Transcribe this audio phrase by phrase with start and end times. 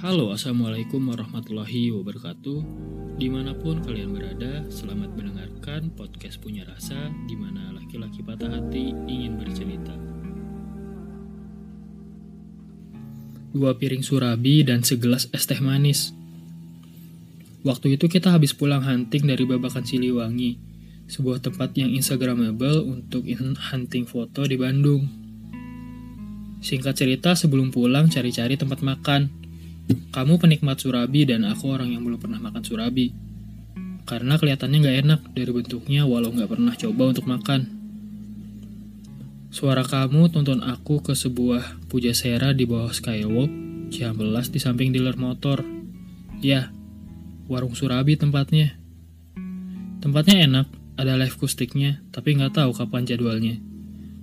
[0.00, 2.58] Halo, Assalamualaikum warahmatullahi wabarakatuh.
[3.20, 8.96] Di mana pun kalian berada, selamat mendengarkan podcast Punya Rasa di mana laki-laki patah hati
[8.96, 9.92] ingin bercerita.
[13.52, 16.16] Dua piring surabi dan segelas es teh manis.
[17.60, 20.56] Waktu itu kita habis pulang hunting dari Babakan Siliwangi
[21.12, 23.28] Sebuah tempat yang instagramable untuk
[23.68, 25.04] hunting foto di Bandung.
[26.64, 29.39] Singkat cerita, sebelum pulang cari-cari tempat makan
[30.10, 33.12] kamu penikmat surabi dan aku orang yang belum pernah makan surabi.
[34.08, 37.60] Karena kelihatannya nggak enak dari bentuknya walau nggak pernah coba untuk makan.
[39.50, 43.50] Suara kamu tuntun aku ke sebuah pujasera di bawah skywalk,
[43.90, 45.66] belas di samping dealer motor.
[46.38, 46.70] Ya,
[47.50, 48.78] warung surabi tempatnya.
[50.00, 53.58] Tempatnya enak, ada live kustiknya, tapi nggak tahu kapan jadwalnya.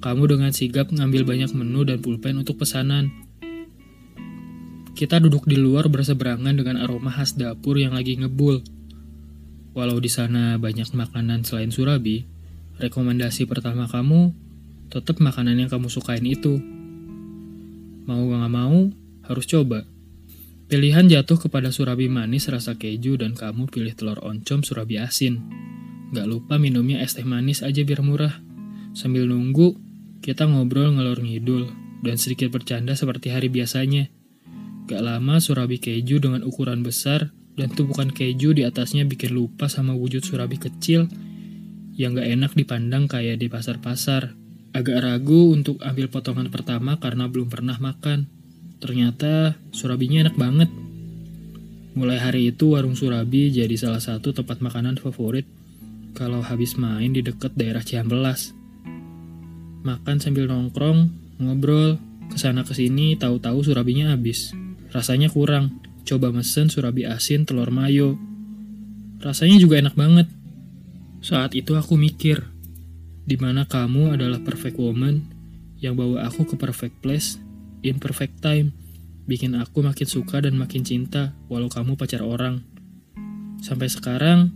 [0.00, 3.12] Kamu dengan sigap ngambil banyak menu dan pulpen untuk pesanan,
[4.94, 8.60] kita duduk di luar berseberangan dengan aroma khas dapur yang lagi ngebul.
[9.72, 12.26] Walau di sana banyak makanan selain surabi,
[12.82, 14.34] rekomendasi pertama kamu
[14.90, 16.58] tetap makanan yang kamu sukain itu.
[18.10, 18.90] Mau gak mau,
[19.30, 19.86] harus coba.
[20.66, 25.42] Pilihan jatuh kepada surabi manis rasa keju dan kamu pilih telur oncom surabi asin.
[26.10, 28.42] Gak lupa minumnya es teh manis aja biar murah.
[28.94, 29.78] Sambil nunggu,
[30.18, 31.70] kita ngobrol ngelor ngidul
[32.02, 34.10] dan sedikit bercanda seperti hari biasanya.
[34.90, 39.94] Gak lama surabi keju dengan ukuran besar dan tumpukan keju di atasnya bikin lupa sama
[39.94, 41.06] wujud surabi kecil
[41.94, 44.34] yang gak enak dipandang kayak di pasar-pasar.
[44.74, 48.26] Agak ragu untuk ambil potongan pertama karena belum pernah makan.
[48.82, 50.70] Ternyata surabinya enak banget.
[51.94, 55.46] Mulai hari itu warung surabi jadi salah satu tempat makanan favorit
[56.18, 58.50] kalau habis main di dekat daerah Ciambelas.
[59.86, 61.94] Makan sambil nongkrong, ngobrol,
[62.26, 64.50] ke sana ke sini tahu-tahu surabinya habis.
[64.90, 65.78] Rasanya kurang.
[66.02, 68.18] Coba mesen surabi asin telur mayo.
[69.22, 70.26] Rasanya juga enak banget.
[71.22, 72.42] Saat itu aku mikir,
[73.22, 75.22] di mana kamu adalah perfect woman
[75.78, 77.38] yang bawa aku ke perfect place
[77.86, 78.74] in perfect time.
[79.30, 82.66] Bikin aku makin suka dan makin cinta walau kamu pacar orang.
[83.62, 84.50] Sampai sekarang,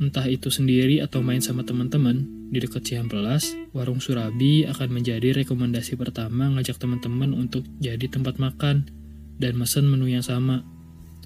[0.00, 5.98] entah itu sendiri atau main sama teman-teman, di dekat Cihampelas, warung Surabi akan menjadi rekomendasi
[5.98, 9.03] pertama ngajak teman-teman untuk jadi tempat makan
[9.38, 10.62] dan mesen menu yang sama.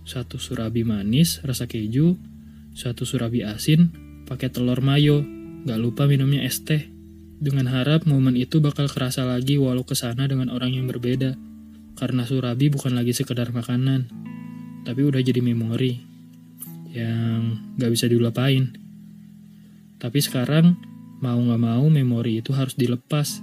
[0.08, 2.16] Satu surabi manis rasa keju,
[2.72, 3.92] satu surabi asin
[4.24, 5.20] pakai telur mayo,
[5.68, 6.88] gak lupa minumnya es teh.
[7.38, 11.38] Dengan harap momen itu bakal kerasa lagi walau ke sana dengan orang yang berbeda.
[11.94, 14.10] Karena surabi bukan lagi sekedar makanan,
[14.86, 15.98] tapi udah jadi memori
[16.94, 18.74] yang gak bisa dilupain.
[19.98, 20.78] Tapi sekarang
[21.18, 23.42] mau gak mau memori itu harus dilepas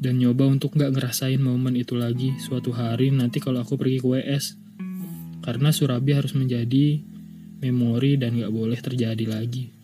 [0.00, 4.06] dan nyoba untuk gak ngerasain momen itu lagi suatu hari nanti kalau aku pergi ke
[4.08, 4.44] WS.
[5.44, 7.04] Karena Surabi harus menjadi
[7.60, 9.79] memori dan gak boleh terjadi lagi.